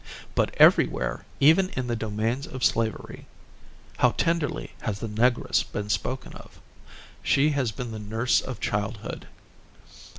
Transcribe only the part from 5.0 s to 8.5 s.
Negress been spoken of! She has been the nurse